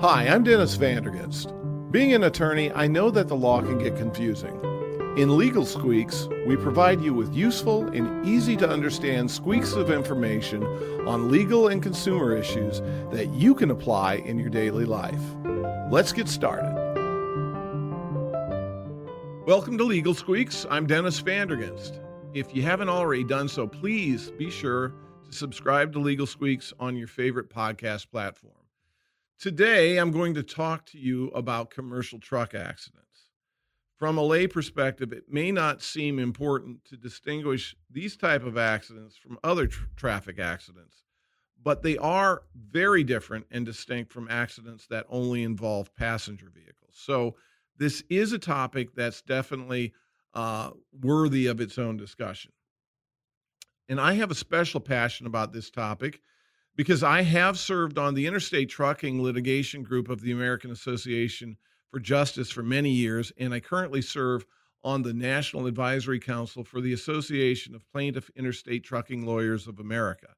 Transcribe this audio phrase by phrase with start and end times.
[0.00, 1.52] Hi, I'm Dennis Vandergast.
[1.92, 4.58] Being an attorney, I know that the law can get confusing.
[5.18, 10.64] In Legal Squeaks, we provide you with useful and easy to understand squeaks of information
[11.06, 12.80] on legal and consumer issues
[13.12, 15.20] that you can apply in your daily life.
[15.90, 16.72] Let's get started.
[19.46, 20.64] Welcome to Legal Squeaks.
[20.70, 22.00] I'm Dennis Vandergast.
[22.32, 24.94] If you haven't already done so, please be sure
[25.26, 28.59] to subscribe to Legal Squeaks on your favorite podcast platform.
[29.40, 33.30] Today, I'm going to talk to you about commercial truck accidents.
[33.96, 39.16] From a lay perspective, it may not seem important to distinguish these type of accidents
[39.16, 41.04] from other tr- traffic accidents,
[41.62, 46.92] but they are very different and distinct from accidents that only involve passenger vehicles.
[46.92, 47.34] So,
[47.78, 49.94] this is a topic that's definitely
[50.34, 52.52] uh, worthy of its own discussion.
[53.88, 56.20] And I have a special passion about this topic
[56.76, 61.56] because I have served on the Interstate Trucking Litigation Group of the American Association
[61.90, 64.46] for Justice for many years, and I currently serve
[64.82, 70.28] on the National Advisory Council for the Association of Plaintiff Interstate Trucking Lawyers of America.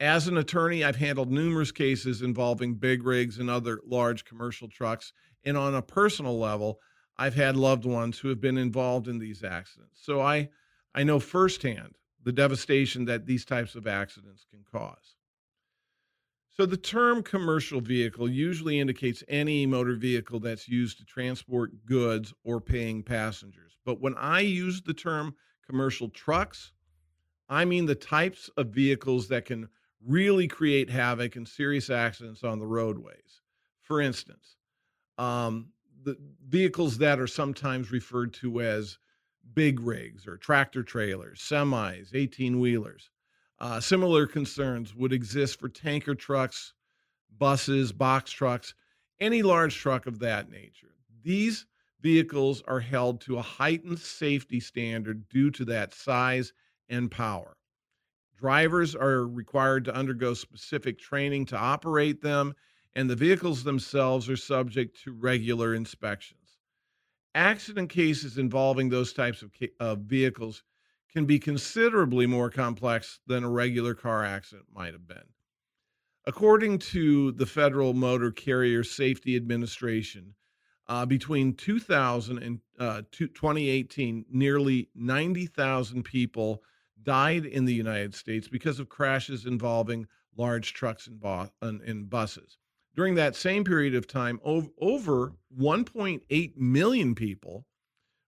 [0.00, 5.12] As an attorney, I've handled numerous cases involving big rigs and other large commercial trucks.
[5.44, 6.80] And on a personal level,
[7.16, 10.00] I've had loved ones who have been involved in these accidents.
[10.02, 10.50] So I,
[10.94, 15.13] I know firsthand the devastation that these types of accidents can cause.
[16.54, 22.32] So the term commercial vehicle usually indicates any motor vehicle that's used to transport goods
[22.44, 23.76] or paying passengers.
[23.84, 25.34] But when I use the term
[25.66, 26.72] commercial trucks,
[27.48, 29.68] I mean the types of vehicles that can
[30.06, 33.40] really create havoc and serious accidents on the roadways.
[33.80, 34.56] For instance,
[35.18, 35.70] um,
[36.04, 36.16] the
[36.46, 38.98] vehicles that are sometimes referred to as
[39.54, 43.10] big rigs or tractor trailers, semis, 18 wheelers.
[43.64, 46.74] Uh, similar concerns would exist for tanker trucks,
[47.38, 48.74] buses, box trucks,
[49.20, 50.94] any large truck of that nature.
[51.22, 51.64] These
[52.02, 56.52] vehicles are held to a heightened safety standard due to that size
[56.90, 57.56] and power.
[58.36, 62.52] Drivers are required to undergo specific training to operate them,
[62.94, 66.58] and the vehicles themselves are subject to regular inspections.
[67.34, 70.62] Accident cases involving those types of, of vehicles
[71.14, 75.28] can be considerably more complex than a regular car accident might have been.
[76.26, 80.34] According to the Federal Motor Carrier Safety Administration,
[80.88, 86.62] uh, between 2000 and uh, 2018, nearly 90,000 people
[87.02, 92.10] died in the United States because of crashes involving large trucks and, bo- and, and
[92.10, 92.58] buses.
[92.96, 97.66] During that same period of time, ov- over 1.8 million people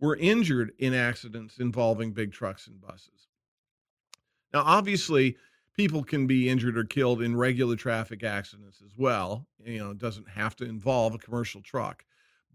[0.00, 3.28] were injured in accidents involving big trucks and buses.
[4.52, 5.36] Now, obviously,
[5.76, 9.46] people can be injured or killed in regular traffic accidents as well.
[9.64, 12.04] You know, it doesn't have to involve a commercial truck.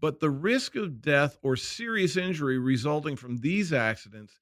[0.00, 4.38] But the risk of death or serious injury resulting from these accidents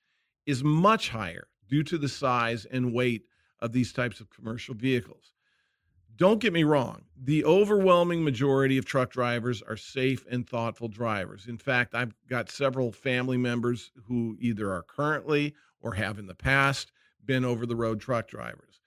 [0.47, 3.27] is much higher due to the size and weight
[3.61, 5.34] of these types of commercial vehicles.
[6.17, 11.47] Don't get me wrong, the overwhelming majority of truck drivers are safe and thoughtful drivers.
[11.49, 16.35] In fact, I've got several family members who either are currently or have in the
[16.35, 16.93] past
[17.25, 18.81] been over the road truck drivers.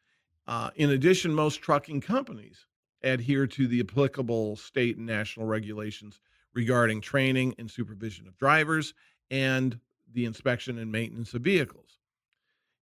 [0.47, 2.65] Uh, in addition, most trucking companies
[3.03, 6.21] adhere to the applicable state and national regulations
[6.53, 8.93] regarding training and supervision of drivers
[9.29, 9.79] and
[10.13, 11.99] the inspection and maintenance of vehicles.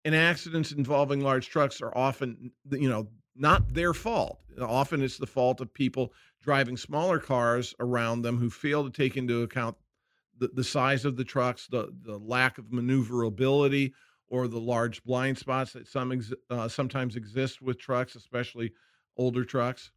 [0.04, 4.40] And accidents involving large trucks are often, you know, not their fault.
[4.60, 6.12] Often it's the fault of people
[6.42, 9.76] driving smaller cars around them who fail to take into account
[10.38, 13.94] the, the size of the trucks, the, the lack of maneuverability,
[14.28, 18.72] or the large blind spots that some ex, uh, sometimes exist with trucks, especially
[19.16, 19.92] older trucks.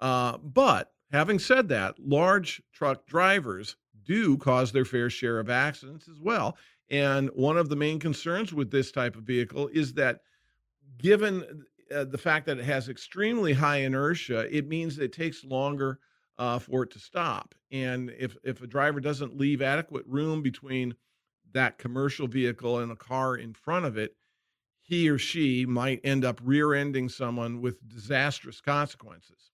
[0.00, 6.08] Uh, but having said that, large truck drivers do cause their fair share of accidents
[6.08, 6.56] as well.
[6.90, 10.20] And one of the main concerns with this type of vehicle is that
[10.98, 15.98] given uh, the fact that it has extremely high inertia, it means it takes longer
[16.38, 17.54] uh, for it to stop.
[17.70, 20.94] And if if a driver doesn't leave adequate room between
[21.52, 24.16] that commercial vehicle and a car in front of it,
[24.82, 29.52] he or she might end up rear-ending someone with disastrous consequences.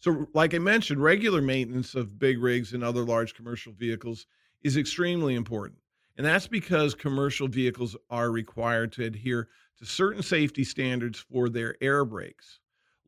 [0.00, 4.26] So, like I mentioned, regular maintenance of big rigs and other large commercial vehicles
[4.62, 5.81] is extremely important.
[6.22, 9.48] And that's because commercial vehicles are required to adhere
[9.78, 12.60] to certain safety standards for their air brakes.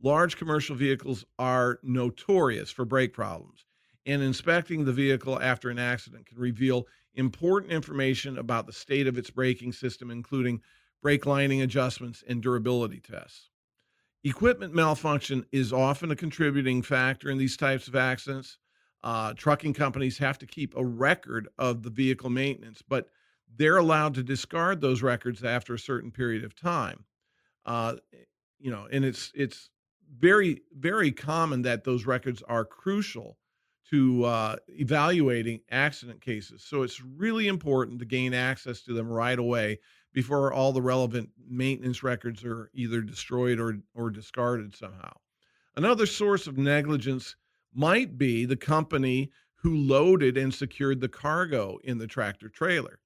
[0.02, 3.66] Large commercial vehicles are notorious for brake problems,
[4.04, 9.16] and inspecting the vehicle after an accident can reveal important information about the state of
[9.16, 10.60] its braking system, including
[11.00, 13.48] brake lining adjustments and durability tests.
[14.24, 18.58] Equipment malfunction is often a contributing factor in these types of accidents.
[19.04, 23.10] Uh, trucking companies have to keep a record of the vehicle maintenance, but
[23.54, 27.04] they're allowed to discard those records after a certain period of time.
[27.66, 27.96] Uh,
[28.58, 29.68] you know, and it's it's
[30.18, 33.36] very very common that those records are crucial
[33.90, 36.64] to uh, evaluating accident cases.
[36.64, 39.80] So it's really important to gain access to them right away
[40.14, 45.12] before all the relevant maintenance records are either destroyed or, or discarded somehow.
[45.76, 47.36] Another source of negligence
[47.74, 53.00] might be the company who loaded and secured the cargo in the tractor trailer.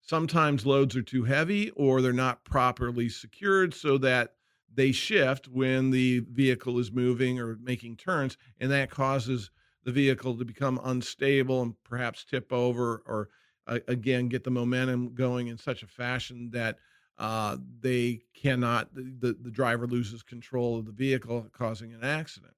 [0.00, 4.34] Sometimes loads are too heavy or they're not properly secured so that
[4.74, 9.50] they shift when the vehicle is moving or making turns, and that causes
[9.84, 13.28] the vehicle to become unstable and perhaps tip over or
[13.66, 16.78] uh, again get the momentum going in such a fashion that
[17.18, 22.54] uh, they cannot the, the driver loses control of the vehicle causing an accident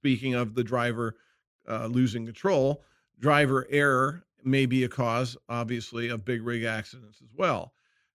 [0.00, 1.16] speaking of the driver
[1.68, 2.82] uh, losing control
[3.18, 7.72] driver error may be a cause obviously of big rig accidents as well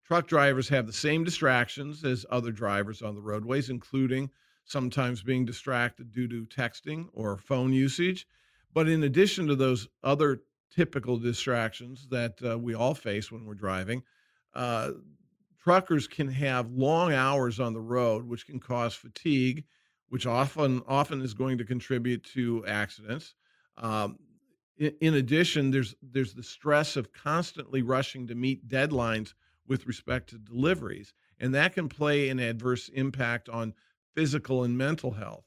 [0.06, 4.30] truck drivers have the same distractions as other drivers on the roadways including
[4.66, 8.27] sometimes being distracted due to texting or phone usage.
[8.74, 10.42] But in addition to those other
[10.74, 14.04] typical distractions that uh, we all face when we're driving,
[14.54, 14.92] uh,
[15.62, 19.66] truckers can have long hours on the road, which can cause fatigue,
[20.12, 23.34] which often often is going to contribute to accidents.
[23.78, 24.19] Um,
[24.78, 29.34] in, addition, there's there's the stress of constantly rushing to meet deadlines
[29.68, 33.74] with respect to deliveries, and that can play an adverse impact on
[34.13, 35.46] physical and mental health.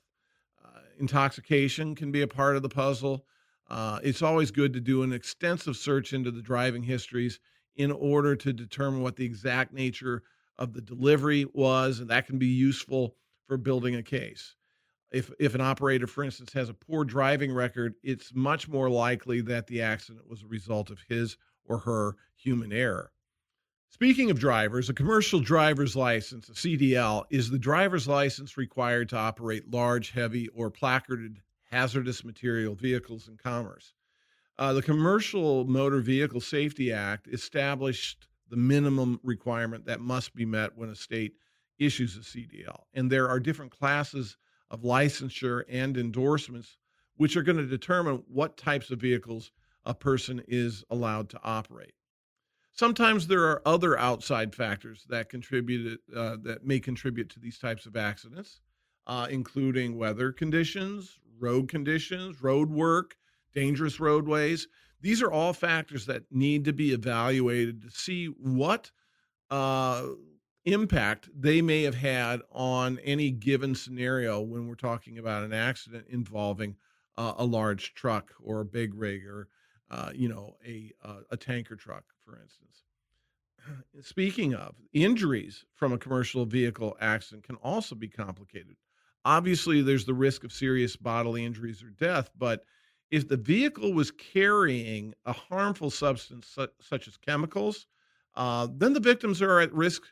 [0.65, 3.27] Uh, intoxication can be a part of the puzzle.
[3.69, 7.39] Uh, it's always good to do an extensive search into the driving histories
[7.77, 10.23] in order to determine what the exact nature
[10.57, 13.15] of the delivery was, and that can be useful
[13.46, 14.55] for building a case.
[15.12, 19.41] If, if an operator, for instance, has a poor driving record, it's much more likely
[19.43, 21.37] that the accident was a result of his
[21.67, 23.12] or her human error.
[23.91, 29.17] Speaking of drivers, a commercial driver's license, a CDL, is the driver's license required to
[29.17, 33.94] operate large, heavy, or placarded hazardous material vehicles in commerce.
[34.58, 40.76] Uh, the Commercial Motor Vehicle Safety Act established the minimum requirement that must be met
[40.76, 41.35] when a state
[41.79, 42.85] issues a CDL.
[42.94, 44.37] And there are different classes
[44.71, 46.76] of licensure and endorsements
[47.17, 49.53] which are going to determine what types of vehicles
[49.85, 51.94] a person is allowed to operate.
[52.73, 57.87] Sometimes there are other outside factors that contribute uh, that may contribute to these types
[57.87, 58.61] of accidents,
[59.06, 63.17] uh, including weather conditions, road conditions, road work,
[63.55, 64.67] dangerous roadways.
[65.00, 68.91] These are all factors that need to be evaluated to see what
[69.50, 70.06] uh,
[70.65, 76.07] impact they may have had on any given scenario when we're talking about an accident
[76.09, 76.77] involving
[77.17, 79.49] uh, a large truck or a big rig or
[79.91, 82.83] uh, you know, a uh, a tanker truck, for instance.
[84.03, 88.77] Speaking of injuries from a commercial vehicle accident, can also be complicated.
[89.25, 92.65] Obviously, there's the risk of serious bodily injuries or death, but
[93.11, 97.87] if the vehicle was carrying a harmful substance su- such as chemicals,
[98.35, 100.03] uh, then the victims are at risk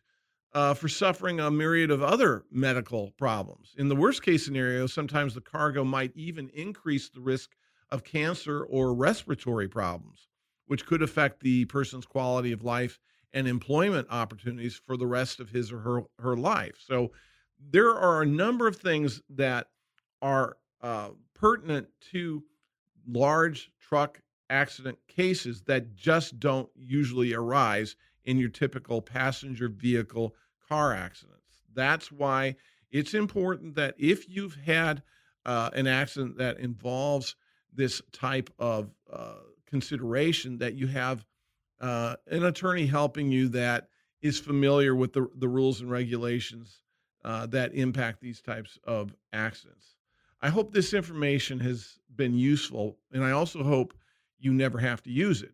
[0.55, 3.75] uh, for suffering a myriad of other medical problems.
[3.79, 7.51] In the worst case scenario, sometimes the cargo might even increase the risk
[7.91, 10.29] of cancer or respiratory problems,
[10.67, 12.99] which could affect the person's quality of life
[13.33, 16.79] and employment opportunities for the rest of his or her, her life.
[16.87, 17.13] So
[17.71, 19.69] there are a number of things that
[20.21, 22.43] are uh, pertinent to
[23.07, 30.35] large truck accident cases that just don't usually arise in your typical passenger vehicle
[30.73, 31.61] car accidents.
[31.75, 32.57] That's why
[32.91, 35.03] it's important that if you've had
[35.45, 37.37] uh, an accident that involves
[37.75, 39.35] this type of uh,
[39.67, 41.27] consideration that you have
[41.81, 43.89] uh, an attorney helping you that
[44.23, 46.81] is familiar with the, the rules and regulations
[47.25, 49.97] uh, that impact these types of accidents.
[50.41, 53.93] I hope this information has been useful, and I also hope
[54.39, 55.53] you never have to use it.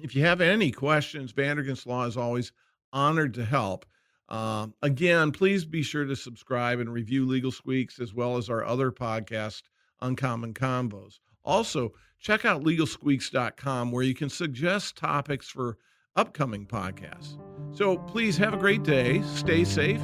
[0.00, 2.52] If you have any questions, Vandergast Law is always
[2.92, 3.86] honored to help.
[4.30, 8.64] Um, again, please be sure to subscribe and review Legal Squeaks as well as our
[8.64, 9.62] other podcast
[10.00, 11.18] Uncommon Combos.
[11.44, 15.78] Also, check out legalsqueaks.com where you can suggest topics for
[16.16, 17.38] upcoming podcasts.
[17.76, 20.02] So please have a great day, stay safe,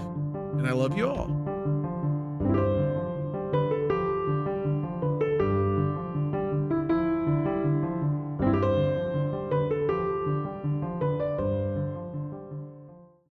[0.56, 1.45] and I love you all.